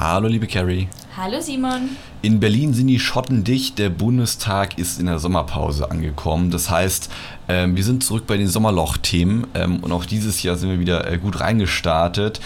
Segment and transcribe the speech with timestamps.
[0.00, 0.88] Hallo, liebe Carrie.
[1.14, 1.90] Hallo, Simon.
[2.22, 3.78] In Berlin sind die Schotten dicht.
[3.78, 6.50] Der Bundestag ist in der Sommerpause angekommen.
[6.50, 7.10] Das heißt,
[7.48, 11.06] ähm, wir sind zurück bei den Sommerloch-Themen ähm, und auch dieses Jahr sind wir wieder
[11.06, 12.40] äh, gut reingestartet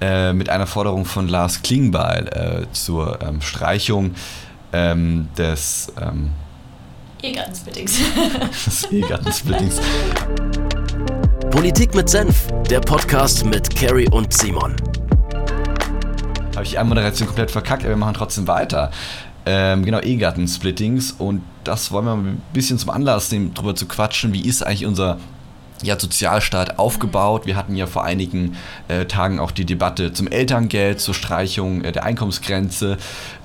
[0.00, 4.16] äh, mit einer Forderung von Lars Klingbeil äh, zur ähm, Streichung
[4.72, 5.92] ähm, des
[7.22, 8.00] Ehegattensplittings.
[11.52, 14.74] Politik mit Senf, der Podcast mit Carrie und Simon.
[16.56, 18.90] Habe ich die Anmoderation komplett verkackt, aber wir machen trotzdem weiter.
[19.44, 24.32] Ähm, genau, Ehegattensplittings und das wollen wir ein bisschen zum Anlass nehmen, darüber zu quatschen,
[24.32, 25.18] wie ist eigentlich unser
[25.82, 27.44] ja, Sozialstaat aufgebaut.
[27.44, 28.56] Wir hatten ja vor einigen
[28.88, 32.96] äh, Tagen auch die Debatte zum Elterngeld, zur Streichung äh, der Einkommensgrenze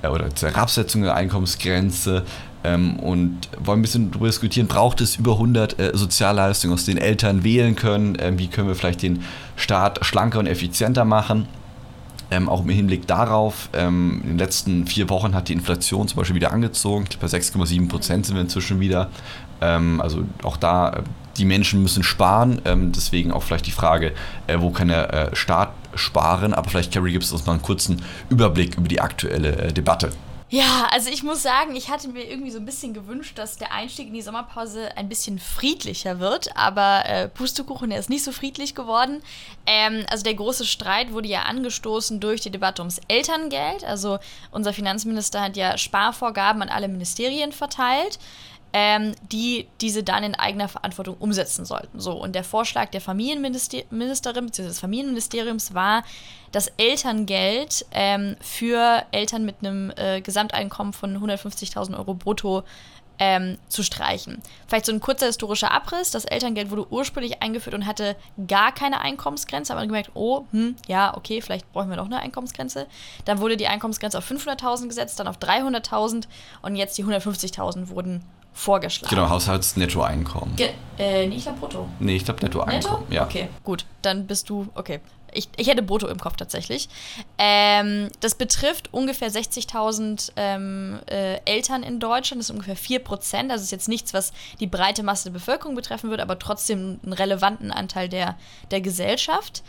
[0.02, 2.24] äh, oder zur Herabsetzung der Einkommensgrenze.
[2.64, 7.00] Ähm, und wollen ein bisschen darüber diskutieren, braucht es über 100 äh, Sozialleistungen, aus denen
[7.00, 8.18] Eltern wählen können?
[8.20, 9.24] Ähm, wie können wir vielleicht den
[9.58, 11.48] Staat schlanker und effizienter machen?
[12.32, 16.18] Ähm, auch im Hinblick darauf, ähm, in den letzten vier Wochen hat die Inflation zum
[16.18, 17.06] Beispiel wieder angezogen.
[17.20, 19.10] Bei 6,7 Prozent sind wir inzwischen wieder.
[19.60, 21.02] Ähm, also auch da, äh,
[21.38, 22.62] die Menschen müssen sparen.
[22.64, 24.14] Ähm, deswegen auch vielleicht die Frage,
[24.48, 26.54] äh, wo kann der äh, Staat sparen?
[26.54, 30.12] Aber vielleicht, Carrie, gibt es uns noch einen kurzen Überblick über die aktuelle äh, Debatte.
[30.54, 33.72] Ja, also ich muss sagen, ich hatte mir irgendwie so ein bisschen gewünscht, dass der
[33.72, 38.34] Einstieg in die Sommerpause ein bisschen friedlicher wird, aber äh, Pustekuchen, der ist nicht so
[38.34, 39.24] friedlich geworden.
[39.66, 43.86] Ähm, also der große Streit wurde ja angestoßen durch die Debatte ums Elterngeld.
[43.86, 44.20] Also
[44.52, 48.20] unser Finanzminister hat ja Sparvorgaben an alle Ministerien verteilt
[48.74, 52.00] ähm, die diese dann in eigener Verantwortung umsetzen sollten.
[52.00, 54.64] So, und der Vorschlag der Familienministerin bzw.
[54.68, 56.04] des Familienministeriums war,
[56.52, 62.64] das Elterngeld ähm, für Eltern mit einem äh, Gesamteinkommen von 150.000 Euro brutto
[63.20, 64.42] ähm, zu streichen.
[64.68, 66.10] Vielleicht so ein kurzer historischer Abriss.
[66.10, 68.16] Das Elterngeld wurde ursprünglich eingeführt und hatte
[68.48, 72.88] gar keine Einkommensgrenze, aber gemerkt, oh, hm, ja, okay, vielleicht brauchen wir doch eine Einkommensgrenze.
[73.26, 76.24] Dann wurde die Einkommensgrenze auf 500.000 gesetzt, dann auf 300.000
[76.64, 78.24] und jetzt die 150.000 wurden
[78.54, 79.16] vorgeschlagen.
[79.16, 80.56] Genau, Haushaltsnettoeinkommen.
[80.56, 81.90] Ge äh, nee, ich glaube brutto.
[82.00, 83.02] Nee, ich glaube Nettoeinkommen.
[83.02, 83.14] Netto?
[83.14, 83.24] Ja.
[83.26, 83.86] Okay, gut.
[84.02, 85.00] Dann bist du, okay.
[85.34, 86.90] Ich, ich hätte brutto im Kopf tatsächlich.
[87.38, 92.42] Ähm, das betrifft ungefähr 60.000 ähm, äh, Eltern in Deutschland.
[92.42, 93.50] Das ist ungefähr 4 Prozent.
[93.50, 97.14] Das ist jetzt nichts, was die breite Masse der Bevölkerung betreffen würde, aber trotzdem einen
[97.14, 98.38] relevanten Anteil der,
[98.72, 99.64] der Gesellschaft.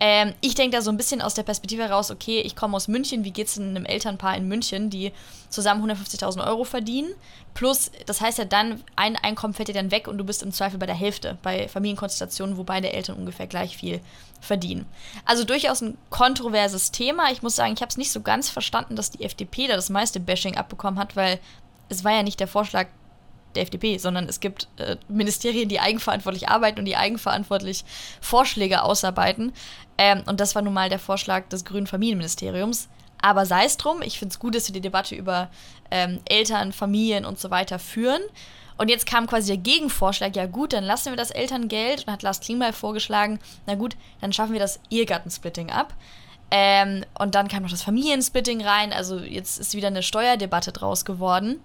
[0.00, 2.86] Ähm, ich denke da so ein bisschen aus der Perspektive heraus, okay, ich komme aus
[2.86, 5.12] München, wie geht es denn einem Elternpaar in München, die
[5.48, 7.12] zusammen 150.000 Euro verdienen?
[7.54, 10.52] Plus, das heißt ja dann, ein Einkommen fällt dir dann weg und du bist im
[10.52, 14.00] Zweifel bei der Hälfte bei Familienkonstellationen, wo beide Eltern ungefähr gleich viel
[14.40, 14.86] verdienen.
[15.24, 17.32] Also durchaus ein kontroverses Thema.
[17.32, 19.90] Ich muss sagen, ich habe es nicht so ganz verstanden, dass die FDP da das
[19.90, 21.40] meiste Bashing abbekommen hat, weil
[21.88, 22.86] es war ja nicht der Vorschlag
[23.58, 27.84] der FDP, sondern es gibt äh, Ministerien, die eigenverantwortlich arbeiten und die eigenverantwortlich
[28.20, 29.52] Vorschläge ausarbeiten.
[29.98, 32.88] Ähm, und das war nun mal der Vorschlag des Grünen Familienministeriums.
[33.20, 35.50] Aber sei es drum, ich finde es gut, dass wir die Debatte über
[35.90, 38.22] ähm, Eltern, Familien und so weiter führen.
[38.76, 42.22] Und jetzt kam quasi der Gegenvorschlag, ja gut, dann lassen wir das Elterngeld und hat
[42.22, 45.94] Lars Klingbeil vorgeschlagen, na gut, dann schaffen wir das Ehegattensplitting ab.
[46.52, 51.04] Ähm, und dann kam noch das Familiensplitting rein, also jetzt ist wieder eine Steuerdebatte draus
[51.04, 51.60] geworden.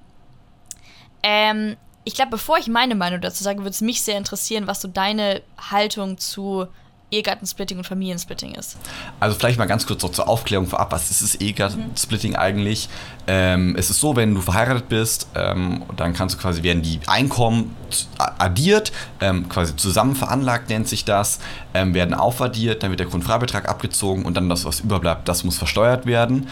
[1.24, 4.82] Ähm, ich glaube, bevor ich meine Meinung dazu sage, würde es mich sehr interessieren, was
[4.82, 6.68] so deine Haltung zu
[7.14, 8.78] Ehegattensplitting und Familiensplitting ist.
[9.20, 12.38] Also vielleicht mal ganz kurz noch zur Aufklärung vorab, was ist das Ehegattensplitting mhm.
[12.38, 12.90] eigentlich?
[13.28, 17.00] Ähm, es ist so, wenn du verheiratet bist, ähm, dann kannst du quasi, werden die
[17.06, 17.76] Einkommen
[18.18, 18.92] addiert,
[19.22, 21.40] ähm, quasi zusammen veranlagt nennt sich das,
[21.76, 25.58] ähm, werden aufaddiert, dann wird der Grundfreibetrag abgezogen und dann das, was überbleibt, das muss
[25.58, 26.48] versteuert werden.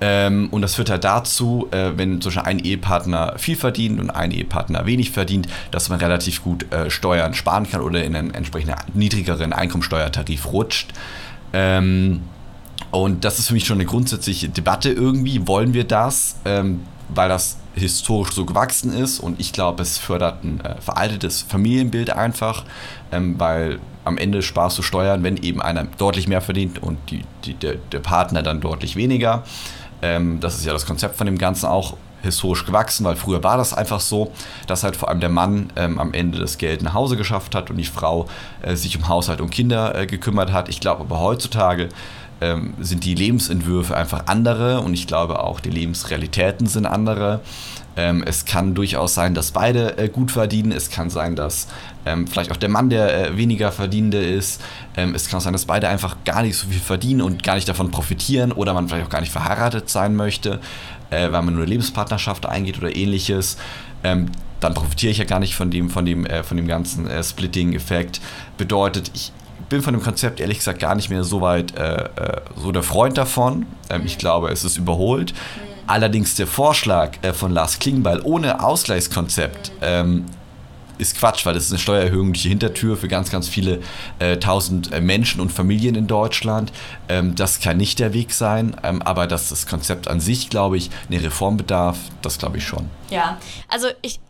[0.00, 4.10] Ähm, und das führt halt dazu, äh, wenn zum Beispiel ein Ehepartner viel verdient und
[4.10, 8.34] ein Ehepartner wenig verdient, dass man relativ gut äh, Steuern sparen kann oder in einen
[8.34, 10.92] entsprechend niedrigeren Einkommensteuertarif rutscht.
[11.52, 12.20] Ähm,
[12.90, 15.46] und das ist für mich schon eine grundsätzliche Debatte irgendwie.
[15.46, 16.36] Wollen wir das?
[16.44, 21.42] Ähm, weil das historisch so gewachsen ist und ich glaube, es fördert ein äh, veraltetes
[21.42, 22.64] Familienbild einfach,
[23.12, 27.22] ähm, weil am Ende sparst du Steuern, wenn eben einer deutlich mehr verdient und die,
[27.44, 29.44] die, der, der Partner dann deutlich weniger.
[30.06, 33.56] Ähm, das ist ja das Konzept von dem Ganzen auch historisch gewachsen, weil früher war
[33.56, 34.32] das einfach so,
[34.66, 37.70] dass halt vor allem der Mann ähm, am Ende das Geld nach Hause geschafft hat
[37.70, 38.26] und die Frau
[38.62, 40.68] äh, sich um Haushalt und Kinder äh, gekümmert hat.
[40.68, 41.88] Ich glaube aber heutzutage
[42.40, 47.40] ähm, sind die Lebensentwürfe einfach andere und ich glaube auch die Lebensrealitäten sind andere.
[47.96, 50.70] Ähm, es kann durchaus sein, dass beide äh, gut verdienen.
[50.70, 51.66] Es kann sein, dass
[52.04, 54.60] ähm, vielleicht auch der Mann der äh, weniger Verdienende ist.
[54.96, 57.54] Ähm, es kann auch sein, dass beide einfach gar nicht so viel verdienen und gar
[57.54, 60.60] nicht davon profitieren oder man vielleicht auch gar nicht verheiratet sein möchte,
[61.08, 63.56] äh, weil man nur eine Lebenspartnerschaft eingeht oder ähnliches.
[64.04, 64.26] Ähm,
[64.60, 67.22] dann profitiere ich ja gar nicht von dem, von dem, äh, von dem ganzen äh,
[67.22, 68.20] Splitting-Effekt.
[68.58, 69.32] Bedeutet, ich
[69.68, 72.82] bin von dem Konzept ehrlich gesagt gar nicht mehr so weit äh, äh so der
[72.82, 73.66] Freund davon.
[73.90, 75.34] Ähm, ich glaube, es ist überholt.
[75.86, 80.24] Allerdings der Vorschlag äh, von Lars Klingbeil ohne Ausgleichskonzept ähm,
[80.98, 83.80] ist Quatsch, weil das ist eine Steuererhöhung durch die Hintertür für ganz, ganz viele
[84.18, 86.72] äh, tausend äh, Menschen und Familien in Deutschland.
[87.08, 90.76] Ähm, das kann nicht der Weg sein, ähm, aber dass das Konzept an sich, glaube
[90.76, 92.88] ich, eine Reform bedarf, das glaube ich schon.
[93.10, 93.38] Ja,
[93.68, 94.20] also ich,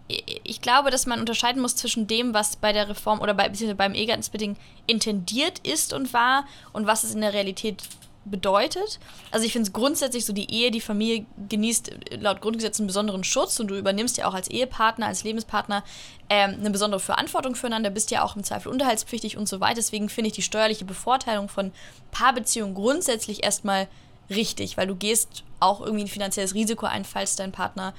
[0.44, 3.94] ich glaube, dass man unterscheiden muss zwischen dem, was bei der Reform oder bei, beim
[3.94, 7.82] Ehegattensplitting intendiert ist und war und was es in der Realität
[8.30, 8.98] bedeutet.
[9.30, 13.24] Also ich finde es grundsätzlich so, die Ehe, die Familie genießt laut Grundgesetz einen besonderen
[13.24, 15.84] Schutz und du übernimmst ja auch als Ehepartner, als Lebenspartner
[16.28, 19.76] ähm, eine besondere Verantwortung füreinander, bist ja auch im Zweifel unterhaltspflichtig und so weiter.
[19.76, 21.72] Deswegen finde ich die steuerliche Bevorteilung von
[22.10, 23.88] Paarbeziehungen grundsätzlich erstmal
[24.28, 27.94] richtig, weil du gehst auch irgendwie ein finanzielles Risiko ein, falls dein Partner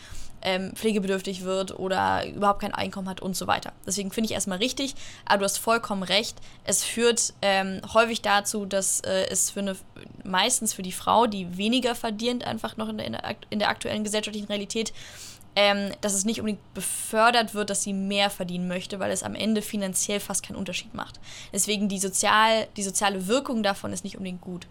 [0.47, 3.73] ähm, pflegebedürftig wird oder überhaupt kein Einkommen hat und so weiter.
[3.85, 4.95] Deswegen finde ich erstmal richtig,
[5.25, 6.37] aber du hast vollkommen recht.
[6.63, 9.75] Es führt ähm, häufig dazu, dass äh, es für eine,
[10.23, 14.47] meistens für die Frau, die weniger verdient, einfach noch in der, in der aktuellen gesellschaftlichen
[14.47, 14.93] Realität,
[15.57, 19.35] ähm, dass es nicht unbedingt befördert wird, dass sie mehr verdienen möchte, weil es am
[19.35, 21.19] Ende finanziell fast keinen Unterschied macht.
[21.51, 24.65] Deswegen die, sozial, die soziale Wirkung davon ist nicht unbedingt gut.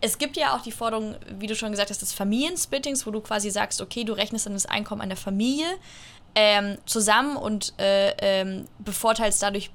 [0.00, 3.20] Es gibt ja auch die Forderung, wie du schon gesagt hast, des Familiensplittings, wo du
[3.20, 5.66] quasi sagst, okay, du rechnest dann das Einkommen einer Familie
[6.34, 9.70] ähm, zusammen und äh, ähm, bevorteilst dadurch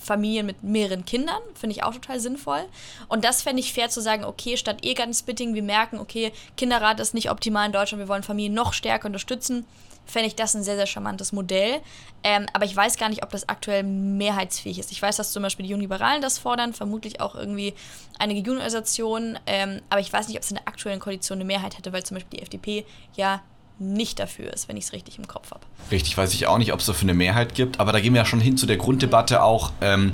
[0.00, 2.64] Familien mit mehreren Kindern, finde ich auch total sinnvoll.
[3.08, 7.12] Und das fände ich fair zu sagen, okay, statt Ehegattensplitting, wir merken, okay, Kinderrat ist
[7.12, 9.66] nicht optimal in Deutschland, wir wollen Familien noch stärker unterstützen
[10.10, 11.80] fände ich das ein sehr, sehr charmantes Modell.
[12.22, 14.92] Ähm, aber ich weiß gar nicht, ob das aktuell mehrheitsfähig ist.
[14.92, 17.74] Ich weiß, dass zum Beispiel die Juniberalen das fordern, vermutlich auch irgendwie
[18.18, 19.38] einige Jugendorganisationen.
[19.46, 22.02] Ähm, aber ich weiß nicht, ob es in der aktuellen Koalition eine Mehrheit hätte, weil
[22.02, 22.84] zum Beispiel die FDP
[23.16, 23.42] ja
[23.78, 25.62] nicht dafür ist, wenn ich es richtig im Kopf habe.
[25.90, 27.80] Richtig, weiß ich auch nicht, ob es dafür eine Mehrheit gibt.
[27.80, 29.72] Aber da gehen wir ja schon hin zu der Grunddebatte auch.
[29.80, 30.12] Ähm,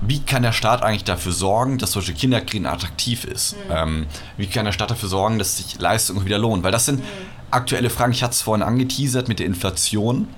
[0.00, 3.56] wie kann der Staat eigentlich dafür sorgen, dass solche Kinderkriegen attraktiv ist?
[3.56, 3.72] Mhm.
[3.74, 4.06] Ähm,
[4.36, 6.62] wie kann der Staat dafür sorgen, dass sich Leistungen wieder lohnen?
[6.62, 7.37] Weil das sind mhm.
[7.50, 8.12] Aktuelle Fragen.
[8.12, 10.28] Ich hatte es vorhin angeteasert mit der Inflation.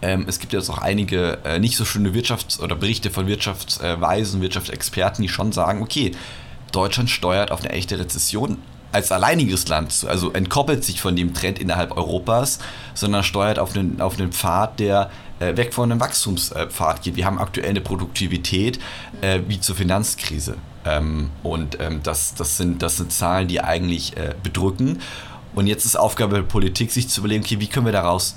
[0.00, 4.40] Ähm, es gibt jetzt auch einige äh, nicht so schöne Wirtschafts- oder Berichte von Wirtschaftsweisen,
[4.40, 6.12] Wirtschaftsexperten, die schon sagen, okay,
[6.70, 8.58] Deutschland steuert auf eine echte Rezession
[8.92, 12.58] als alleiniges Land, also entkoppelt sich von dem Trend innerhalb Europas,
[12.94, 15.10] sondern steuert auf einen, auf einen Pfad, der
[15.40, 17.16] äh, weg von einem Wachstumspfad geht.
[17.16, 18.78] Wir haben aktuell eine Produktivität
[19.20, 20.56] äh, wie zur Finanzkrise.
[20.84, 25.00] Ähm, und ähm, das, das, sind, das sind Zahlen, die eigentlich äh, bedrücken.
[25.58, 28.36] Und jetzt ist Aufgabe der Politik, sich zu überlegen, okay, wie können wir daraus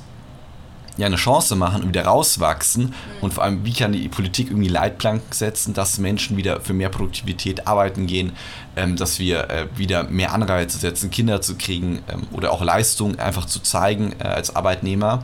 [0.98, 2.94] ja, eine Chance machen und wieder rauswachsen mhm.
[3.22, 6.90] und vor allem, wie kann die Politik irgendwie Leitplanken setzen, dass Menschen wieder für mehr
[6.90, 8.32] Produktivität arbeiten gehen,
[8.76, 13.20] ähm, dass wir äh, wieder mehr Anreize setzen, Kinder zu kriegen ähm, oder auch Leistung
[13.20, 15.24] einfach zu zeigen äh, als Arbeitnehmer.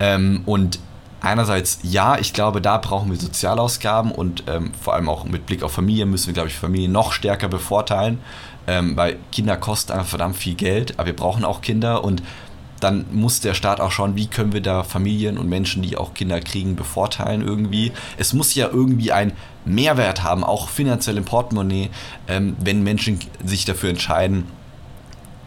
[0.00, 0.78] Ähm, und
[1.20, 5.62] einerseits ja, ich glaube, da brauchen wir Sozialausgaben und ähm, vor allem auch mit Blick
[5.62, 8.18] auf Familie müssen wir, glaube ich, Familien noch stärker bevorteilen,
[8.66, 12.22] ähm, weil Kinder kosten einfach verdammt viel Geld, aber wir brauchen auch Kinder und
[12.80, 16.14] dann muss der Staat auch schauen, wie können wir da Familien und Menschen, die auch
[16.14, 17.92] Kinder kriegen, bevorteilen irgendwie.
[18.16, 19.32] Es muss ja irgendwie einen
[19.66, 21.90] Mehrwert haben, auch finanziell im Portemonnaie,
[22.26, 24.46] ähm, wenn Menschen sich dafür entscheiden,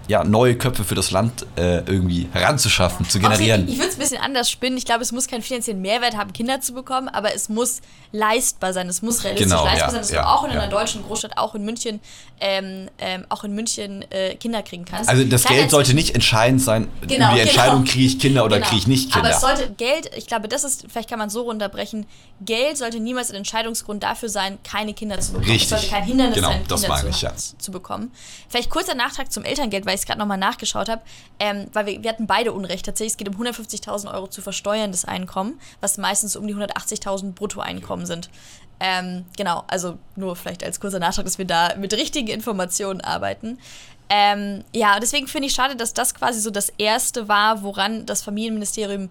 [0.07, 3.67] ja, neue Köpfe für das Land äh, irgendwie heranzuschaffen, zu generieren.
[3.67, 4.77] ich, würde es ein bisschen anders spinnen.
[4.77, 8.73] Ich glaube, es muss keinen finanziellen Mehrwert haben, Kinder zu bekommen, aber es muss leistbar
[8.73, 8.89] sein.
[8.89, 10.59] Es muss realistisch genau, leistbar ja, sein, dass ja, du auch in ja.
[10.59, 12.01] einer deutschen Großstadt, auch in München,
[12.39, 15.09] ähm, ähm, auch in München äh, Kinder kriegen kannst.
[15.09, 17.35] Also das Geld sollte nicht entscheidend sein, genau, die genau.
[17.37, 18.67] Entscheidung, kriege ich Kinder oder genau.
[18.67, 19.29] kriege ich nicht Kinder.
[19.29, 22.05] Aber es sollte Geld, ich glaube, das ist, vielleicht kann man so runterbrechen,
[22.41, 25.49] Geld sollte niemals ein Entscheidungsgrund dafür sein, keine Kinder zu bekommen.
[25.49, 25.63] Richtig.
[25.63, 28.11] Es sollte kein Hindernis genau, sein, Kinder zu, zu bekommen.
[28.49, 31.01] Vielleicht kurzer Nachtrag zum Elterngeld, weil ich es gerade nochmal nachgeschaut habe,
[31.39, 32.85] ähm, weil wir, wir hatten beide Unrecht.
[32.85, 38.05] Tatsächlich, es geht um 150.000 Euro zu versteuerndes Einkommen, was meistens um die 180.000 Bruttoeinkommen
[38.05, 38.29] sind.
[38.79, 43.57] Ähm, genau, also nur vielleicht als kurzer Nachtrag, dass wir da mit richtigen Informationen arbeiten.
[44.09, 48.21] Ähm, ja, deswegen finde ich schade, dass das quasi so das erste war, woran das
[48.21, 49.09] Familienministerium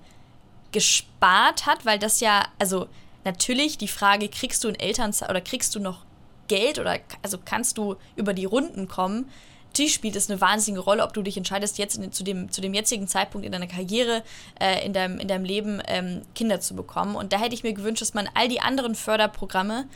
[0.72, 2.88] gespart hat, weil das ja, also
[3.24, 6.04] natürlich die Frage, kriegst du in Elternzeit oder kriegst du noch
[6.48, 9.30] Geld oder also kannst du über die Runden kommen,
[9.72, 12.60] Natürlich spielt es eine wahnsinnige Rolle, ob du dich entscheidest, jetzt in, zu, dem, zu
[12.60, 14.22] dem jetzigen Zeitpunkt in deiner Karriere,
[14.60, 17.16] äh, in, deinem, in deinem Leben ähm, Kinder zu bekommen.
[17.16, 19.86] Und da hätte ich mir gewünscht, dass man all die anderen Förderprogramme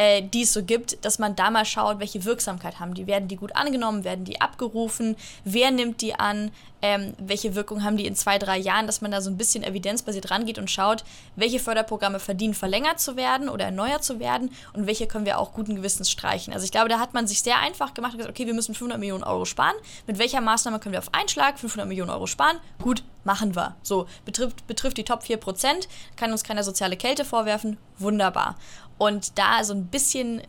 [0.00, 3.06] äh, die es so gibt, dass man da mal schaut, welche Wirksamkeit haben die.
[3.06, 4.02] Werden die gut angenommen?
[4.02, 5.14] Werden die abgerufen?
[5.44, 6.52] Wer nimmt die an?
[6.80, 8.86] Ähm, welche Wirkung haben die in zwei, drei Jahren?
[8.86, 11.04] Dass man da so ein bisschen evidenzbasiert rangeht und schaut,
[11.36, 15.52] welche Förderprogramme verdienen, verlängert zu werden oder erneuert zu werden und welche können wir auch
[15.52, 16.54] guten Gewissens streichen.
[16.54, 18.74] Also ich glaube, da hat man sich sehr einfach gemacht und gesagt, okay, wir müssen
[18.74, 19.76] 500 Millionen Euro sparen.
[20.06, 22.56] Mit welcher Maßnahme können wir auf Einschlag 500 Millionen Euro sparen?
[22.82, 23.76] Gut, machen wir.
[23.82, 28.56] So, betrifft, betrifft die Top 4%, kann uns keine soziale Kälte vorwerfen, wunderbar.
[29.00, 30.40] Und da so ein bisschen,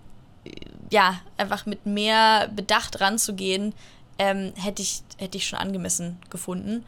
[0.43, 0.51] äh,
[0.89, 3.73] ja, einfach mit mehr Bedacht ranzugehen,
[4.19, 6.83] ähm, hätte ich, hätte ich schon angemessen gefunden.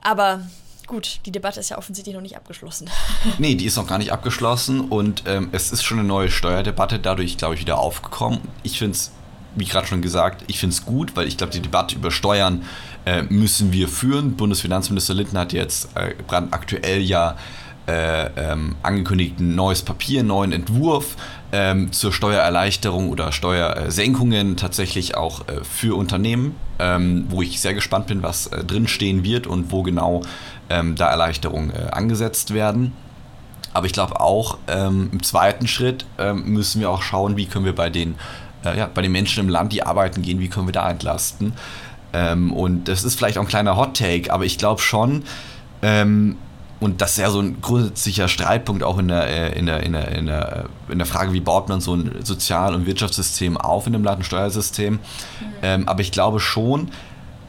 [0.00, 0.40] Aber
[0.88, 2.90] gut, die Debatte ist ja offensichtlich noch nicht abgeschlossen.
[3.38, 6.98] Nee, die ist noch gar nicht abgeschlossen und ähm, es ist schon eine neue Steuerdebatte
[6.98, 8.40] dadurch, glaube ich, wieder aufgekommen.
[8.64, 9.12] Ich finde es,
[9.54, 12.64] wie gerade schon gesagt, ich finde es gut, weil ich glaube, die Debatte über Steuern
[13.04, 14.34] äh, müssen wir führen.
[14.34, 17.36] Bundesfinanzminister Lindner hat jetzt äh, brandaktuell ja
[17.86, 21.16] äh, ähm, angekündigt ein neues Papier, neuen Entwurf
[21.52, 28.06] ähm, zur Steuererleichterung oder Steuersenkungen tatsächlich auch äh, für Unternehmen, ähm, wo ich sehr gespannt
[28.06, 30.22] bin, was äh, drinstehen wird und wo genau
[30.70, 32.92] ähm, da Erleichterungen äh, angesetzt werden.
[33.72, 37.64] Aber ich glaube auch ähm, im zweiten Schritt ähm, müssen wir auch schauen, wie können
[37.64, 38.14] wir bei den,
[38.64, 41.52] äh, ja, bei den Menschen im Land, die arbeiten gehen, wie können wir da entlasten.
[42.12, 45.24] und das ist vielleicht auch ein kleiner Hot Take, aber ich glaube schon,
[46.80, 49.92] und das ist ja so ein grundsätzlicher Streitpunkt auch in der, äh, in der, in
[49.92, 53.86] der, in der, in der Frage, wie baut man so ein Sozial- und Wirtschaftssystem auf
[53.86, 54.94] in einem Land, ein Steuersystem.
[54.94, 55.00] Mhm.
[55.62, 56.90] Ähm, aber ich glaube schon,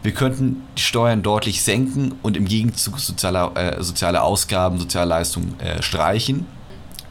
[0.03, 5.81] wir könnten die Steuern deutlich senken und im Gegenzug soziale, äh, soziale Ausgaben, Sozialleistungen äh,
[5.81, 6.45] streichen,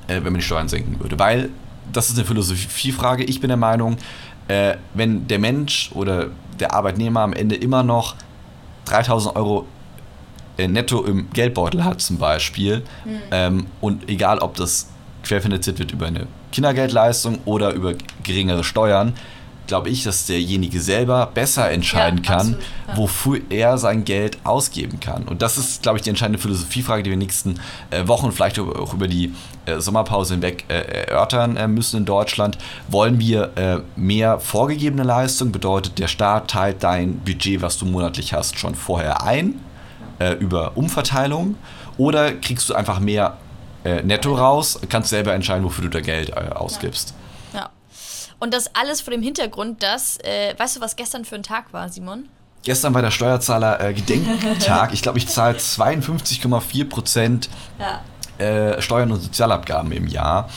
[0.06, 1.18] äh, wenn man die Steuern senken würde.
[1.18, 1.50] Weil
[1.92, 3.24] das ist eine Philosophiefrage.
[3.24, 3.96] Ich bin der Meinung,
[4.48, 6.28] äh, wenn der Mensch oder
[6.60, 8.14] der Arbeitnehmer am Ende immer noch
[8.84, 9.64] 3000 Euro äh,
[10.58, 12.82] netto im Geldbeutel hat zum Beispiel.
[13.04, 13.18] Mhm.
[13.30, 14.88] Ähm, und egal, ob das
[15.22, 19.14] querfinanziert wird über eine Kindergeldleistung oder über geringere Steuern,
[19.66, 22.96] glaube ich, dass derjenige selber besser entscheiden ja, kann, absolut, ja.
[22.96, 25.24] wofür er sein Geld ausgeben kann.
[25.24, 28.30] Und das ist, glaube ich, die entscheidende Philosophiefrage, die wir in den nächsten äh, Wochen,
[28.32, 29.32] vielleicht auch über die
[29.64, 32.58] äh, Sommerpause hinweg äh, erörtern äh, müssen in Deutschland.
[32.88, 35.50] Wollen wir äh, mehr vorgegebene Leistung?
[35.50, 39.60] Bedeutet, der Staat teilt dein Budget, was du monatlich hast, schon vorher ein
[40.18, 41.56] äh, über Umverteilung
[41.98, 43.36] oder kriegst du einfach mehr
[43.84, 47.14] äh, netto raus, kannst selber entscheiden, wofür du da Geld äh, ausgibst.
[47.52, 47.60] Ja.
[47.60, 47.70] ja.
[48.38, 51.72] Und das alles vor dem Hintergrund, dass, äh, weißt du, was gestern für ein Tag
[51.72, 52.28] war, Simon?
[52.64, 54.92] Gestern war der Steuerzahler äh, Gedenktag.
[54.94, 58.00] ich glaube, ich zahle 52,4 Prozent ja.
[58.38, 60.48] Äh, Steuern und Sozialabgaben im Jahr.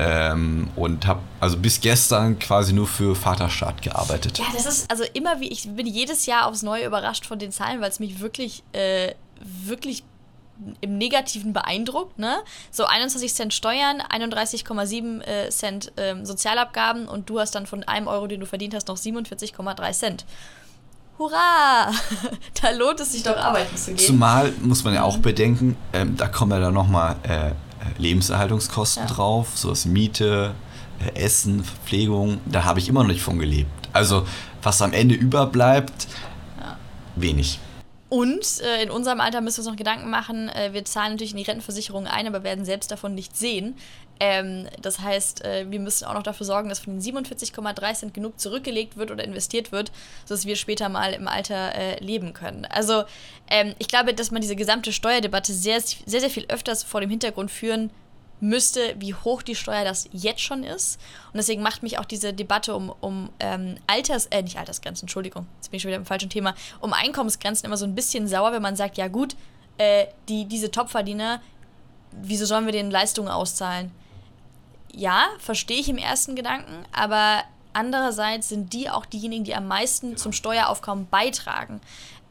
[0.00, 4.38] Ähm, und habe also bis gestern quasi nur für Vaterstaat gearbeitet.
[4.38, 7.50] Ja, das ist also immer wie ich bin jedes Jahr aufs Neue überrascht von den
[7.50, 9.14] Zahlen, weil es mich wirklich, äh,
[9.64, 10.04] wirklich
[10.80, 12.18] im Negativen beeindruckt.
[12.18, 12.36] Ne?
[12.70, 18.08] So 21 Cent Steuern, 31,7 äh, Cent äh, Sozialabgaben und du hast dann von einem
[18.08, 20.24] Euro, den du verdient hast, noch 47,3 Cent.
[21.18, 21.90] Hurra!
[22.62, 24.06] da lohnt es sich doch arbeiten zu gehen.
[24.06, 27.52] Zumal muss man ja auch bedenken, ähm, da kommen ja dann nochmal äh,
[27.98, 29.14] Lebenserhaltungskosten ja.
[29.14, 30.54] drauf, sowas Miete,
[31.00, 33.88] äh, Essen, Verpflegung, da habe ich immer noch nicht von gelebt.
[33.92, 34.26] Also
[34.62, 36.08] was am Ende überbleibt,
[36.60, 36.76] ja.
[37.16, 37.58] wenig.
[38.08, 41.32] Und äh, in unserem Alter müssen wir uns noch Gedanken machen, äh, wir zahlen natürlich
[41.32, 43.76] in die Rentenversicherung ein, aber werden selbst davon nicht sehen.
[44.20, 48.14] Ähm, das heißt, äh, wir müssen auch noch dafür sorgen, dass von den 47,3 Cent
[48.14, 49.92] genug zurückgelegt wird oder investiert wird,
[50.24, 52.64] sodass wir später mal im Alter äh, leben können.
[52.64, 53.04] Also
[53.50, 57.10] ähm, ich glaube, dass man diese gesamte Steuerdebatte sehr, sehr, sehr viel öfters vor dem
[57.10, 57.90] Hintergrund führen
[58.40, 61.00] müsste, wie hoch die Steuer das jetzt schon ist.
[61.32, 65.46] Und deswegen macht mich auch diese Debatte um, um ähm, Alters, äh, nicht Altersgrenzen, Entschuldigung,
[65.56, 68.52] jetzt bin ich schon wieder im falschen Thema, um Einkommensgrenzen immer so ein bisschen sauer,
[68.52, 69.36] wenn man sagt, ja gut,
[69.78, 71.40] äh, die, diese Topverdiener,
[72.12, 73.90] wieso sollen wir denen Leistungen auszahlen?
[74.98, 77.42] ja, verstehe ich im ersten Gedanken, aber
[77.72, 81.80] andererseits sind die auch diejenigen, die am meisten zum Steueraufkommen beitragen.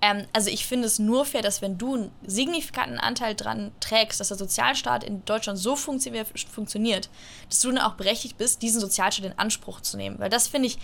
[0.01, 4.19] Ähm, also ich finde es nur fair, dass wenn du einen signifikanten Anteil dran trägst,
[4.19, 6.13] dass der Sozialstaat in Deutschland so funktio
[6.51, 7.09] funktioniert,
[7.49, 10.19] dass du dann auch berechtigt bist, diesen Sozialstaat in Anspruch zu nehmen.
[10.19, 10.77] Weil das finde ich,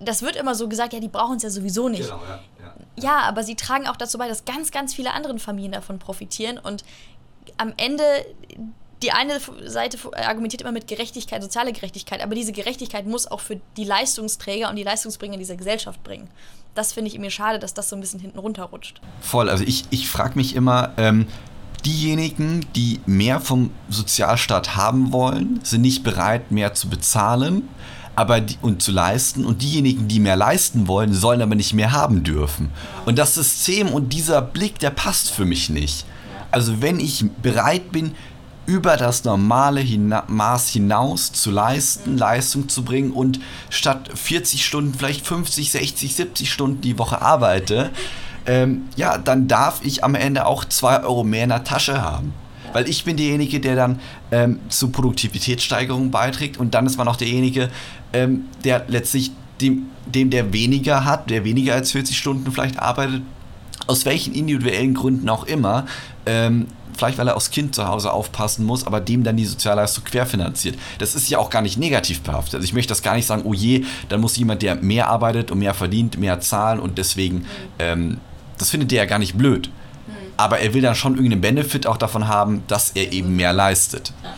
[0.00, 2.02] das wird immer so gesagt, ja, die brauchen es ja sowieso nicht.
[2.02, 2.74] Genau, ja, ja.
[3.02, 6.58] ja, aber sie tragen auch dazu bei, dass ganz, ganz viele andere Familien davon profitieren
[6.58, 6.84] und
[7.56, 8.04] am Ende
[9.02, 13.60] die eine Seite argumentiert immer mit Gerechtigkeit, soziale Gerechtigkeit, aber diese Gerechtigkeit muss auch für
[13.76, 16.30] die Leistungsträger und die Leistungsbringer dieser Gesellschaft bringen.
[16.74, 19.00] Das finde ich mir schade, dass das so ein bisschen hinten runterrutscht.
[19.20, 21.26] Voll, also ich, ich frage mich immer, ähm,
[21.84, 27.68] diejenigen, die mehr vom Sozialstaat haben wollen, sind nicht bereit, mehr zu bezahlen
[28.14, 31.92] aber die, und zu leisten und diejenigen, die mehr leisten wollen, sollen aber nicht mehr
[31.92, 32.70] haben dürfen.
[33.06, 36.04] Und das System und dieser Blick, der passt für mich nicht.
[36.50, 38.14] Also wenn ich bereit bin,
[38.66, 43.40] über das normale Hina Maß hinaus zu leisten, Leistung zu bringen und
[43.70, 47.90] statt 40 Stunden vielleicht 50, 60, 70 Stunden die Woche arbeite,
[48.46, 52.34] ähm, ja, dann darf ich am Ende auch 2 Euro mehr in der Tasche haben.
[52.72, 54.00] Weil ich bin derjenige, der dann
[54.30, 57.68] ähm, zur Produktivitätssteigerung beiträgt und dann ist man auch derjenige,
[58.12, 63.22] ähm, der letztlich dem, dem, der weniger hat, der weniger als 40 Stunden vielleicht arbeitet,
[63.86, 65.86] aus welchen individuellen Gründen auch immer,
[66.26, 70.04] ähm, vielleicht weil er aufs Kind zu Hause aufpassen muss, aber dem dann die Sozialleistung
[70.04, 70.78] querfinanziert.
[70.98, 72.56] Das ist ja auch gar nicht negativ behaftet.
[72.56, 75.50] Also ich möchte das gar nicht sagen, oh je, dann muss jemand, der mehr arbeitet
[75.50, 77.46] und mehr verdient, mehr zahlen und deswegen,
[77.78, 78.18] ähm,
[78.58, 79.70] das findet der ja gar nicht blöd.
[80.36, 84.12] Aber er will dann schon irgendeinen Benefit auch davon haben, dass er eben mehr leistet.
[84.24, 84.34] Ja.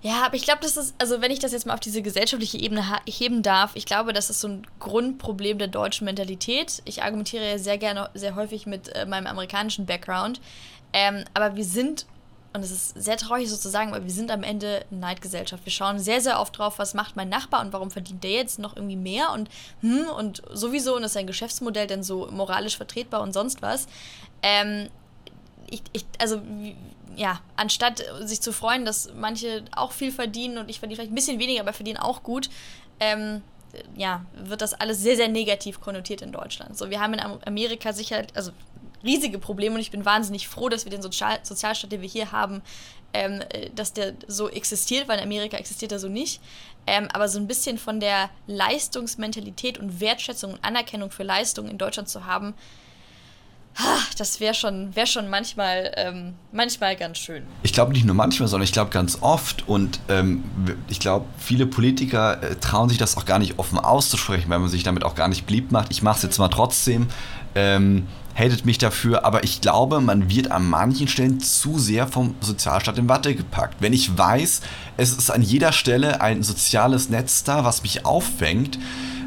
[0.00, 2.58] Ja, aber ich glaube, das ist, also wenn ich das jetzt mal auf diese gesellschaftliche
[2.58, 6.82] Ebene heben darf, ich glaube, das ist so ein Grundproblem der deutschen Mentalität.
[6.84, 10.40] Ich argumentiere ja sehr gerne, sehr häufig mit äh, meinem amerikanischen Background.
[10.92, 12.06] Ähm, aber wir sind,
[12.52, 15.64] und es ist sehr traurig so zu sagen, aber wir sind am Ende eine Neidgesellschaft.
[15.64, 18.58] Wir schauen sehr, sehr oft drauf, was macht mein Nachbar und warum verdient der jetzt
[18.58, 19.48] noch irgendwie mehr und
[19.80, 23.86] hm, und sowieso und ist sein Geschäftsmodell denn so moralisch vertretbar und sonst was.
[24.42, 24.88] Ähm,
[25.70, 26.40] ich, ich, also
[27.16, 31.16] ja, anstatt sich zu freuen, dass manche auch viel verdienen und ich verdiene vielleicht ein
[31.16, 32.48] bisschen weniger, aber verdiene auch gut,
[33.00, 33.42] ähm,
[33.96, 36.78] ja, wird das alles sehr, sehr negativ konnotiert in Deutschland.
[36.78, 38.52] So, wir haben in Amerika sicher, also
[39.04, 42.32] riesige Probleme und ich bin wahnsinnig froh, dass wir den Sozial Sozialstaat, den wir hier
[42.32, 42.62] haben,
[43.12, 43.40] ähm,
[43.74, 46.40] dass der so existiert, weil in Amerika existiert er so nicht.
[46.86, 51.78] Ähm, aber so ein bisschen von der Leistungsmentalität und Wertschätzung und Anerkennung für Leistung in
[51.78, 52.54] Deutschland zu haben,
[54.16, 57.44] das wäre schon, wär schon manchmal, ähm, manchmal ganz schön.
[57.62, 59.68] Ich glaube nicht nur manchmal, sondern ich glaube ganz oft.
[59.68, 60.42] Und ähm,
[60.88, 64.68] ich glaube, viele Politiker äh, trauen sich das auch gar nicht offen auszusprechen, weil man
[64.68, 65.92] sich damit auch gar nicht beliebt macht.
[65.92, 67.06] Ich mache es jetzt mal trotzdem.
[67.54, 72.34] Ähm, hatet mich dafür, aber ich glaube, man wird an manchen Stellen zu sehr vom
[72.40, 73.76] Sozialstaat in Watte gepackt.
[73.80, 74.60] Wenn ich weiß,
[74.96, 78.78] es ist an jeder Stelle ein soziales Netz da, was mich auffängt,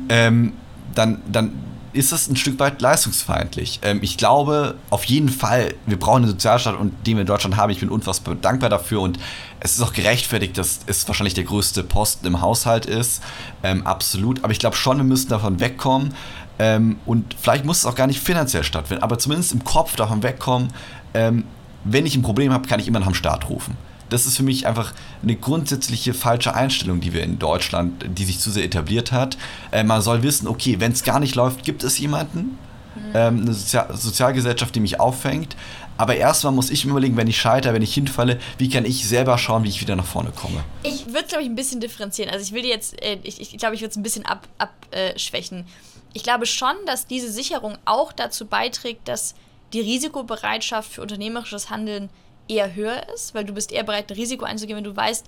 [0.10, 0.54] ähm,
[0.96, 1.52] dann, dann
[1.94, 3.80] ist es ein Stück weit leistungsfeindlich.
[3.84, 7.58] Ähm, ich glaube auf jeden Fall, wir brauchen einen Sozialstaat und den wir in Deutschland
[7.58, 7.70] haben.
[7.70, 9.20] Ich bin unfassbar dankbar dafür und
[9.60, 13.22] es ist auch gerechtfertigt, dass es wahrscheinlich der größte Posten im Haushalt ist.
[13.62, 14.44] Ähm, absolut.
[14.44, 16.14] Aber ich glaube schon, wir müssen davon wegkommen.
[16.62, 20.22] Ähm, und vielleicht muss es auch gar nicht finanziell stattfinden, aber zumindest im Kopf davon
[20.22, 20.70] wegkommen.
[21.16, 21.46] Ähm,
[21.84, 23.76] wenn ich ein Problem habe, kann ich immer nach dem Staat rufen
[24.12, 28.40] das ist für mich einfach eine grundsätzliche falsche Einstellung, die wir in Deutschland, die sich
[28.40, 29.38] zu sehr etabliert hat.
[29.72, 32.40] Äh, man soll wissen, okay, wenn es gar nicht läuft, gibt es jemanden,
[32.96, 33.12] mhm.
[33.14, 35.56] ähm, eine Sozial Sozialgesellschaft, die mich auffängt.
[35.98, 39.08] Aber erstmal muss ich mir überlegen, wenn ich scheitere, wenn ich hinfalle, wie kann ich
[39.08, 40.64] selber schauen, wie ich wieder nach vorne komme.
[40.84, 42.30] Ich würde, glaube ich, ein bisschen differenzieren.
[42.32, 45.60] Also ich will jetzt, äh, ich, ich glaube, ich würde es ein bisschen abschwächen.
[45.60, 49.36] Ab, äh, ich glaube schon, dass diese Sicherung auch dazu beiträgt, dass
[49.74, 52.10] die Risikobereitschaft für unternehmerisches Handeln
[52.48, 55.26] eher höher ist, weil du bist eher bereit, ein Risiko einzugehen, wenn du weißt,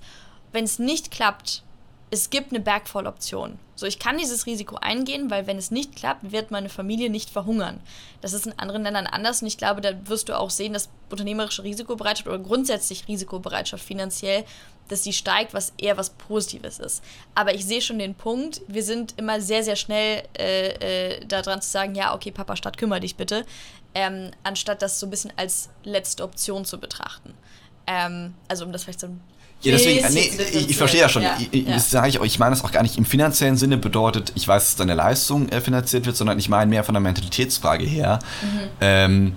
[0.51, 1.63] wenn es nicht klappt,
[2.11, 3.57] es gibt eine Backfall-Option.
[3.75, 7.31] So, ich kann dieses Risiko eingehen, weil wenn es nicht klappt, wird meine Familie nicht
[7.31, 7.79] verhungern.
[8.21, 10.89] Das ist in anderen Ländern anders und ich glaube, da wirst du auch sehen, dass
[11.09, 14.45] unternehmerische Risikobereitschaft oder grundsätzlich Risikobereitschaft finanziell,
[14.89, 17.03] dass die steigt, was eher was Positives ist.
[17.35, 21.61] Aber ich sehe schon den Punkt, wir sind immer sehr, sehr schnell äh, äh, daran
[21.61, 23.45] zu sagen, ja, okay, Papa, Stadt, kümmere dich bitte
[23.95, 27.33] ähm, anstatt das so ein bisschen als letzte Option zu betrachten.
[27.85, 29.21] Ähm, also um das vielleicht so ein
[29.61, 31.21] ja, deswegen, nee, ich, ich, verstehe ja schon.
[31.21, 31.75] Ja, ich, ja.
[31.75, 34.61] Das sage ich ich meine das auch gar nicht im finanziellen Sinne bedeutet, ich weiß,
[34.61, 38.19] dass deine Leistung äh, finanziert wird, sondern ich meine mehr von der Mentalitätsfrage her.
[38.41, 38.59] Mhm.
[38.81, 39.35] Ähm,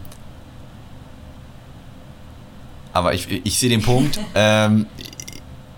[2.93, 4.19] aber ich, ich sehe den Punkt.
[4.35, 4.87] ähm,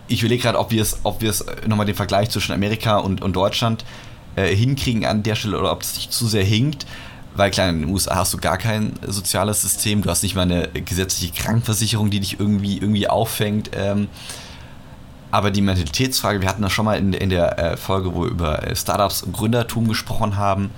[0.08, 3.22] ich überlege gerade, ob wir es, ob wir es nochmal den Vergleich zwischen Amerika und,
[3.22, 3.84] und Deutschland
[4.36, 6.86] äh, hinkriegen an der Stelle oder ob es sich zu sehr hinkt.
[7.34, 10.42] Weil klar, in den USA hast du gar kein soziales System, du hast nicht mal
[10.42, 13.70] eine gesetzliche Krankenversicherung, die dich irgendwie, irgendwie auffängt.
[13.74, 14.08] Ähm,
[15.30, 18.30] aber die Mentalitätsfrage, wir hatten das schon mal in, in der äh, Folge, wo wir
[18.30, 20.70] über äh, Startups und Gründertum gesprochen haben,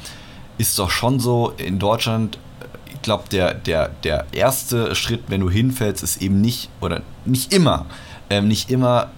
[0.58, 2.38] ist doch schon so in Deutschland,
[2.92, 7.54] ich glaube, der, der, der erste Schritt, wenn du hinfällst, ist eben nicht, oder nicht
[7.54, 7.86] immer,
[8.28, 9.10] ähm, nicht immer,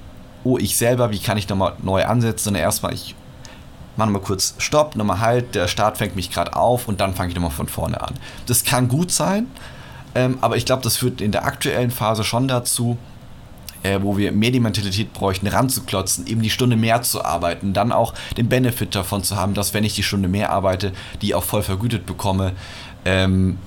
[0.44, 3.14] oh, ich selber, wie kann ich nochmal neu ansetzen, sondern erstmal, ich
[3.96, 7.31] mach nochmal kurz Stopp, nochmal Halt, der Start fängt mich gerade auf und dann fange
[7.31, 8.14] ich nochmal von vorne an.
[8.46, 9.46] Das kann gut sein,
[10.14, 12.98] ähm, aber ich glaube, das führt in der aktuellen Phase schon dazu,
[13.83, 17.92] äh, wo wir mehr die Mentalität bräuchten, ranzuklotzen, eben die Stunde mehr zu arbeiten, dann
[17.92, 21.44] auch den Benefit davon zu haben, dass wenn ich die Stunde mehr arbeite, die auch
[21.44, 22.52] voll vergütet bekomme.
[23.05, 23.59] Ähm,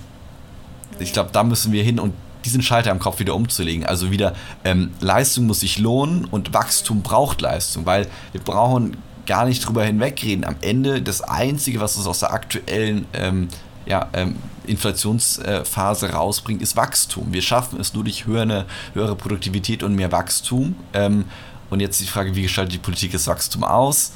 [0.99, 2.13] ich glaube, da müssen wir hin und
[2.45, 3.85] diesen Schalter im Kopf wieder umzulegen.
[3.85, 9.45] Also wieder, ähm, Leistung muss sich lohnen und Wachstum braucht Leistung, weil wir brauchen gar
[9.45, 10.45] nicht drüber hinwegreden.
[10.45, 13.49] Am Ende das Einzige, was uns aus der aktuellen ähm,
[13.85, 17.33] ja, ähm, Inflationsphase rausbringt, ist Wachstum.
[17.33, 20.75] Wir schaffen es nur durch höhere, höhere Produktivität und mehr Wachstum.
[20.93, 21.25] Ähm,
[21.69, 24.11] und jetzt die Frage, wie gestaltet die Politik das Wachstum aus?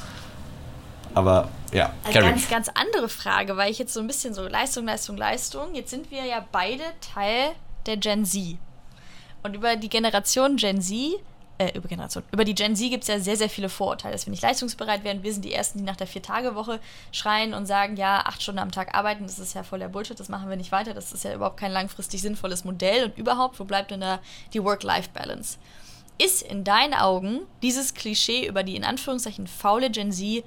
[1.13, 4.85] Aber ja, Eine ganz, ganz andere Frage, weil ich jetzt so ein bisschen so Leistung,
[4.85, 5.75] Leistung, Leistung.
[5.75, 7.51] Jetzt sind wir ja beide Teil
[7.89, 8.57] der Gen Z.
[9.43, 11.19] Und über die Generation Gen Z
[11.59, 14.25] äh, über Generation, über die Gen Z gibt es ja sehr, sehr viele Vorurteile, dass
[14.25, 15.23] wir nicht leistungsbereit werden.
[15.23, 16.79] Wir sind die Ersten, die nach der Vier-Tage-Woche
[17.11, 20.17] schreien und sagen, ja, acht Stunden am Tag arbeiten, das ist ja voll der Bullshit,
[20.19, 23.59] das machen wir nicht weiter, das ist ja überhaupt kein langfristig sinnvolles Modell und überhaupt,
[23.59, 24.19] wo bleibt denn da
[24.53, 25.57] die Work-Life-Balance?
[26.17, 30.43] Ist in deinen Augen dieses Klischee über die in Anführungszeichen faule Gen Z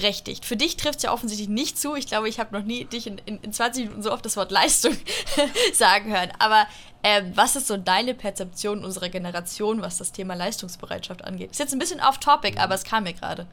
[0.00, 0.44] berechtigt.
[0.44, 1.94] Für dich trifft es ja offensichtlich nicht zu.
[1.94, 4.36] Ich glaube, ich habe noch nie dich in, in, in 20 Minuten so oft das
[4.36, 4.92] Wort Leistung
[5.74, 6.30] sagen hören.
[6.38, 6.66] Aber
[7.02, 11.50] äh, was ist so deine Perzeption unserer Generation, was das Thema Leistungsbereitschaft angeht?
[11.50, 13.46] Ist jetzt ein bisschen off-topic, aber es kam mir gerade.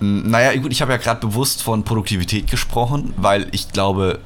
[0.00, 4.20] Naja, gut, ich habe ja gerade bewusst von Produktivität gesprochen, weil ich glaube,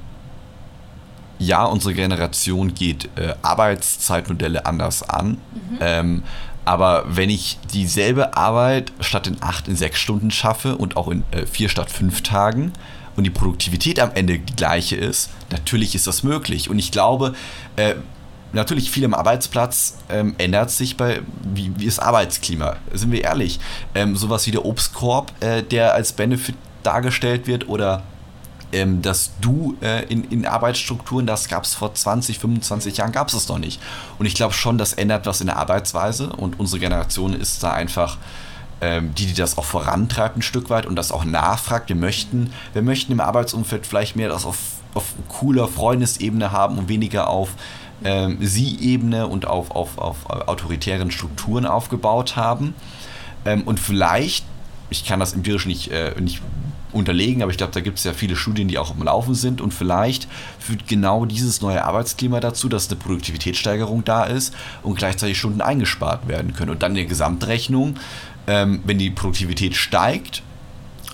[1.41, 5.39] ja, unsere Generation geht äh, Arbeitszeitmodelle anders an.
[5.53, 5.79] Mhm.
[5.81, 6.23] Ähm,
[6.65, 11.23] aber wenn ich dieselbe Arbeit statt in acht in sechs Stunden schaffe und auch in
[11.31, 12.73] äh, vier statt fünf Tagen
[13.17, 16.71] und die Produktivität am Ende die gleiche ist, natürlich ist das möglich.
[16.71, 17.35] Und ich glaube,
[17.77, 17.95] äh,
[18.53, 22.77] natürlich viel am Arbeitsplatz ähm, ändert sich bei wie, wie das Arbeitsklima.
[22.93, 23.61] Sind wir ehrlich?
[23.95, 28.03] Ähm, sowas wie der Obstkorb, äh, der als Benefit dargestellt wird oder
[28.75, 33.29] ähm, dass du äh, in, in Arbeitsstrukturen, das gab es vor 20, 25 Jahren, gab
[33.29, 33.81] es es noch nicht.
[34.19, 37.73] Und ich glaube schon, das ändert was in der Arbeitsweise und unsere Generation ist da
[37.73, 38.19] einfach
[38.81, 41.89] ähm, die, die das auch vorantreibt ein Stück weit und das auch nachfragt.
[41.89, 44.59] Wir möchten, wir möchten im Arbeitsumfeld vielleicht mehr das auf,
[44.95, 47.51] auf cooler Freundesebene haben und weniger auf
[48.03, 52.75] ähm, Sie-Ebene und auf, auf, auf autoritären Strukturen aufgebaut haben.
[53.45, 54.45] Ähm, und vielleicht,
[54.91, 56.43] ich kann das empirisch nicht, äh, nicht
[56.95, 59.61] unterlegen, aber ich glaube, da gibt es ja viele Studien, die auch am Laufen sind
[59.61, 60.29] und vielleicht
[60.59, 66.29] führt genau dieses neue Arbeitsklima dazu, dass eine Produktivitätssteigerung da ist und gleichzeitig Stunden eingespart
[66.29, 66.71] werden können.
[66.71, 67.97] Und dann in der Gesamtrechnung,
[68.47, 70.43] ähm, wenn die Produktivität steigt,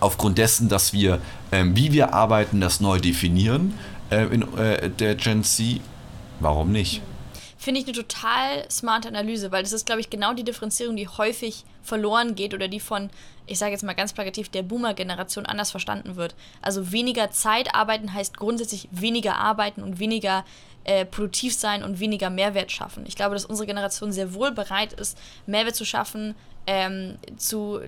[0.01, 1.21] aufgrund dessen, dass wir,
[1.53, 3.75] ähm, wie wir arbeiten, das neu definieren
[4.11, 5.81] äh, in äh, der Gen Z,
[6.41, 7.03] warum nicht?
[7.61, 11.07] Finde ich eine total smarte Analyse, weil das ist, glaube ich, genau die Differenzierung, die
[11.07, 13.11] häufig verloren geht oder die von,
[13.47, 16.35] ich sage jetzt mal ganz plakativ, der Boomer-Generation anders verstanden wird.
[16.63, 20.47] Also weniger Zeit arbeiten heißt grundsätzlich weniger arbeiten und weniger
[20.85, 23.05] äh, produktiv sein und weniger Mehrwert schaffen.
[23.07, 26.35] Ich glaube, dass unsere Generation sehr wohl bereit ist, Mehrwert zu schaffen,
[26.67, 27.81] ähm, zu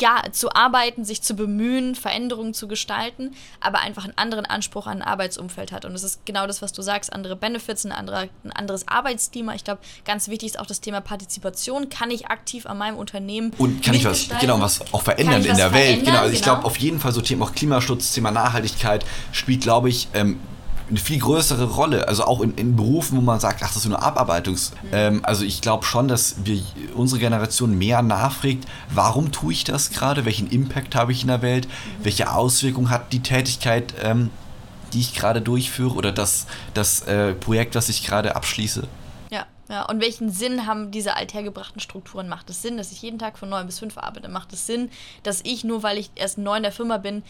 [0.00, 5.02] ja, zu arbeiten, sich zu bemühen, Veränderungen zu gestalten, aber einfach einen anderen Anspruch an
[5.02, 5.84] ein Arbeitsumfeld hat.
[5.84, 9.54] Und das ist genau das, was du sagst, andere Benefits, ein, anderer, ein anderes Arbeitsklima.
[9.54, 11.88] Ich glaube, ganz wichtig ist auch das Thema Partizipation.
[11.88, 15.56] Kann ich aktiv an meinem Unternehmen Und kann ich was, genau, was auch verändern in
[15.56, 16.04] der Welt.
[16.04, 16.68] Genau, also ich glaube genau.
[16.68, 20.38] auf jeden Fall so Themen, auch Klimaschutz, Thema Nachhaltigkeit spielt, glaube ich, ähm,
[20.88, 22.08] eine viel größere Rolle.
[22.08, 24.72] Also auch in, in Berufen, wo man sagt, ach, das ist nur eine Abarbeitungs.
[24.82, 24.88] Mhm.
[24.92, 26.62] Ähm, also ich glaube schon, dass wir
[26.94, 30.24] unsere Generation mehr nachfragt, warum tue ich das gerade?
[30.24, 31.66] Welchen Impact habe ich in der Welt?
[31.66, 32.04] Mhm.
[32.04, 34.30] Welche Auswirkungen hat die Tätigkeit, ähm,
[34.92, 38.86] die ich gerade durchführe oder das, das äh, Projekt, das ich gerade abschließe?
[39.68, 39.86] Ja.
[39.88, 42.28] Und welchen Sinn haben diese althergebrachten Strukturen?
[42.28, 44.28] Macht es Sinn, dass ich jeden Tag von 9 bis 5 arbeite?
[44.28, 44.90] Macht es Sinn,
[45.22, 47.22] dass ich nur, weil ich erst neu in der Firma bin,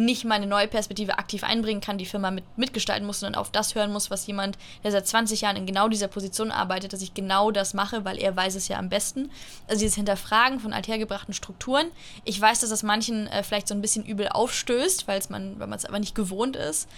[0.00, 3.74] nicht meine neue Perspektive aktiv einbringen kann, die Firma mit, mitgestalten muss, sondern auf das
[3.74, 7.14] hören muss, was jemand, der seit 20 Jahren in genau dieser Position arbeitet, dass ich
[7.14, 9.30] genau das mache, weil er weiß es ja am besten.
[9.68, 11.86] Also dieses Hinterfragen von althergebrachten Strukturen.
[12.24, 15.84] Ich weiß, dass das manchen äh, vielleicht so ein bisschen übel aufstößt, weil man es
[15.84, 16.88] aber nicht gewohnt ist.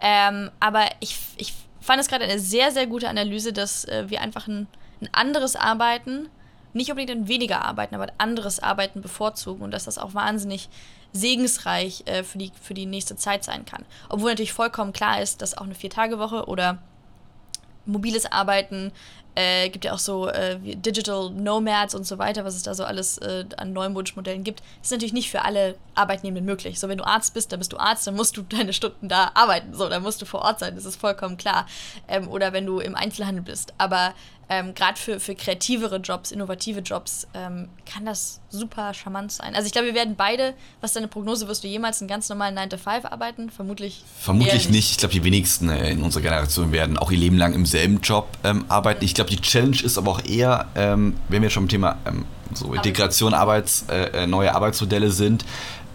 [0.00, 4.20] Ähm, aber ich, ich fand es gerade eine sehr, sehr gute Analyse, dass äh, wir
[4.20, 4.66] einfach ein,
[5.00, 6.28] ein anderes Arbeiten,
[6.72, 10.68] nicht unbedingt ein weniger Arbeiten, aber ein anderes Arbeiten bevorzugen und dass das auch wahnsinnig
[11.12, 13.84] segensreich äh, für, die, für die nächste Zeit sein kann.
[14.08, 16.78] Obwohl natürlich vollkommen klar ist, dass auch eine Vier-Tage-Woche oder
[17.86, 18.92] mobiles Arbeiten,
[19.34, 22.84] äh, gibt ja auch so äh, Digital Nomads und so weiter, was es da so
[22.84, 26.80] alles äh, an neuen Wunschmodellen gibt, ist natürlich nicht für alle Arbeitnehmenden möglich.
[26.80, 29.30] So, wenn du Arzt bist, dann bist du Arzt, dann musst du deine Stunden da
[29.34, 29.74] arbeiten.
[29.74, 31.66] So, dann musst du vor Ort sein, das ist vollkommen klar.
[32.08, 33.74] Ähm, oder wenn du im Einzelhandel bist.
[33.78, 34.12] Aber
[34.48, 39.54] ähm, gerade für, für kreativere Jobs, innovative Jobs, ähm, kann das super charmant sein.
[39.54, 42.56] Also ich glaube, wir werden beide, was deine Prognose, wirst du jemals einen ganz normalen
[42.58, 43.50] 9-to-5 arbeiten?
[43.50, 44.02] Vermutlich.
[44.18, 44.70] Vermutlich nicht.
[44.70, 44.90] nicht.
[44.92, 48.00] Ich glaube, die wenigsten äh, in unserer Generation werden auch ihr Leben lang im selben
[48.00, 49.04] Job ähm, arbeiten.
[49.04, 52.24] Ich glaube, die Challenge ist aber auch eher, ähm, wenn wir schon im Thema ähm,
[52.54, 55.44] so Integration, Arbeits, äh, äh, neue Arbeitsmodelle sind,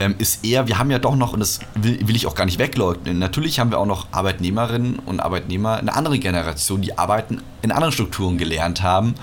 [0.03, 2.45] ähm, ist eher, wir haben ja doch noch, und das will, will, ich auch gar
[2.45, 7.41] nicht wegleugnen, natürlich haben wir auch noch Arbeitnehmerinnen und Arbeitnehmer, eine andere Generation, die arbeiten
[7.61, 9.15] in anderen Strukturen gelernt haben.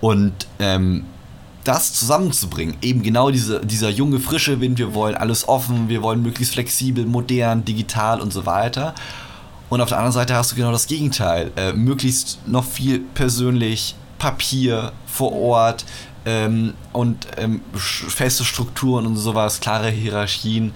[0.00, 1.04] Und ähm,
[1.64, 6.22] das zusammenzubringen, eben genau diese, dieser junge, frische Wind, wir wollen alles offen, wir wollen
[6.22, 8.94] möglichst flexibel, modern, digital und so weiter.
[9.68, 13.94] Und auf der anderen Seite hast du genau das Gegenteil, äh, möglichst noch viel persönlich,
[14.18, 15.86] Papier vor Ort,
[16.26, 20.72] ähm, und ähm, feste Strukturen und sowas, klare Hierarchien.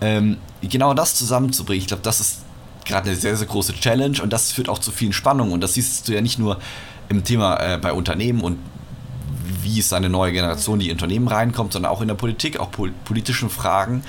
[0.00, 2.38] Ähm, genau das zusammenzubringen, ich glaube, das ist
[2.84, 5.52] gerade eine sehr, sehr große Challenge und das führt auch zu vielen Spannungen.
[5.52, 6.58] Und das siehst du ja nicht nur
[7.08, 8.58] im Thema äh, bei Unternehmen und
[9.62, 12.70] wie ist eine neue Generation, die in Unternehmen reinkommt, sondern auch in der Politik, auch
[12.70, 14.04] pol politischen Fragen.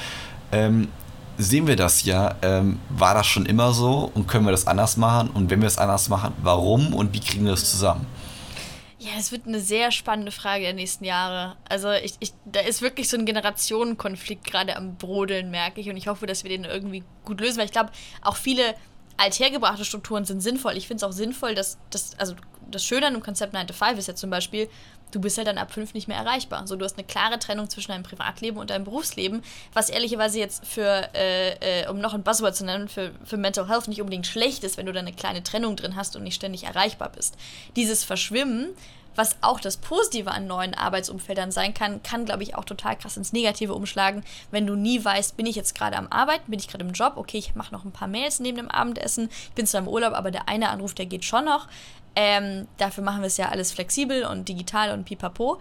[0.52, 0.90] Ähm,
[1.38, 4.98] sehen wir das ja, ähm, war das schon immer so und können wir das anders
[4.98, 5.30] machen?
[5.30, 8.06] Und wenn wir es anders machen, warum und wie kriegen wir das zusammen?
[8.98, 11.58] Ja, es wird eine sehr spannende Frage der nächsten Jahre.
[11.68, 15.90] Also ich, ich, da ist wirklich so ein Generationenkonflikt gerade am Brodeln, merke ich.
[15.90, 18.76] Und ich hoffe, dass wir den irgendwie gut lösen, weil ich glaube, auch viele
[19.18, 20.78] althergebrachte Strukturen sind sinnvoll.
[20.78, 22.36] Ich finde es auch sinnvoll, dass das, also
[22.72, 24.70] das Schöne an dem Konzept 9 to 5 ist ja zum Beispiel,
[25.16, 26.68] du bist halt dann ab 5 nicht mehr erreichbar.
[26.68, 30.66] So, du hast eine klare Trennung zwischen deinem Privatleben und deinem Berufsleben, was ehrlicherweise jetzt
[30.66, 34.28] für, äh, äh, um noch ein Buzzword zu nennen, für, für Mental Health nicht unbedingt
[34.28, 37.38] schlecht ist, wenn du da eine kleine Trennung drin hast und nicht ständig erreichbar bist.
[37.78, 38.74] Dieses Verschwimmen
[39.16, 43.18] was auch das Positive an neuen Arbeitsumfeldern sein kann, kann, glaube ich, auch total krass
[43.18, 46.68] ins Negative umschlagen, wenn du nie weißt, bin ich jetzt gerade am Arbeiten, bin ich
[46.68, 49.66] gerade im Job, okay, ich mache noch ein paar Mails neben dem Abendessen, ich bin
[49.66, 51.68] zwar im Urlaub, aber der eine Anruf, der geht schon noch.
[52.18, 55.60] Ähm, dafür machen wir es ja alles flexibel und digital und pipapo.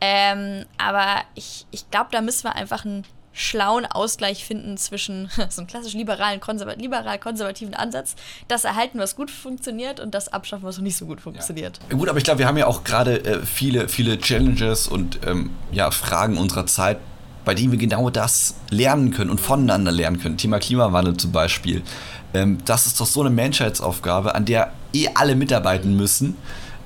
[0.00, 3.04] Ähm, aber ich, ich glaube, da müssen wir einfach ein
[3.36, 8.16] schlauen Ausgleich finden zwischen so einem klassisch liberalen, konservat liberal-konservativen Ansatz,
[8.48, 11.78] das erhalten, was gut funktioniert und das abschaffen, was nicht so gut funktioniert.
[11.90, 11.96] Ja.
[11.96, 15.50] Gut, aber ich glaube, wir haben ja auch gerade äh, viele, viele Challenges und ähm,
[15.70, 16.98] ja, Fragen unserer Zeit,
[17.44, 20.38] bei denen wir genau das lernen können und voneinander lernen können.
[20.38, 21.82] Thema Klimawandel zum Beispiel.
[22.32, 26.36] Ähm, das ist doch so eine Menschheitsaufgabe, an der eh alle mitarbeiten müssen.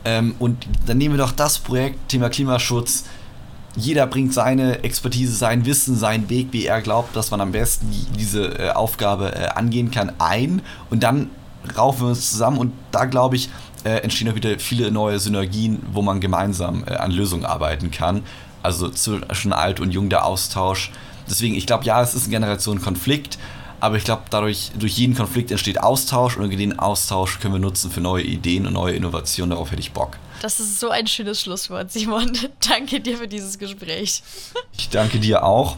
[0.05, 3.05] Ähm, und dann nehmen wir doch das Projekt, Thema Klimaschutz,
[3.77, 7.87] jeder bringt seine Expertise, sein Wissen, seinen Weg, wie er glaubt, dass man am besten
[8.19, 11.31] diese äh, Aufgabe äh, angehen kann, ein und dann
[11.77, 13.51] raufen wir uns zusammen und da glaube ich,
[13.85, 18.23] äh, entstehen auch wieder viele neue Synergien, wo man gemeinsam äh, an Lösungen arbeiten kann.
[18.63, 20.93] Also zwischen alt und jung der Austausch.
[21.29, 23.39] Deswegen, ich glaube, ja, es ist ein Generationenkonflikt,
[23.79, 27.91] aber ich glaube, dadurch, durch jeden Konflikt entsteht Austausch und den Austausch können wir nutzen
[27.91, 29.51] für neue Ideen und neue Innovationen.
[29.51, 30.19] Darauf hätte ich Bock.
[30.40, 32.33] Das ist so ein schönes Schlusswort, Simon.
[32.68, 34.22] danke dir für dieses Gespräch.
[34.76, 35.76] Ich danke dir auch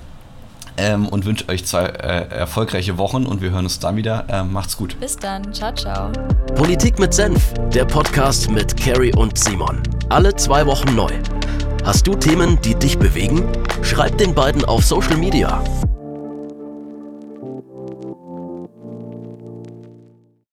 [0.77, 4.25] ähm, und wünsche euch zwei äh, erfolgreiche Wochen und wir hören uns dann wieder.
[4.29, 4.99] Ähm, macht's gut.
[5.01, 5.53] Bis dann.
[5.53, 6.11] Ciao, ciao.
[6.55, 9.83] Politik mit Senf, der Podcast mit Carrie und Simon.
[10.09, 11.11] Alle zwei Wochen neu.
[11.85, 13.45] Hast du Themen, die dich bewegen?
[13.83, 15.63] Schreib den beiden auf Social Media.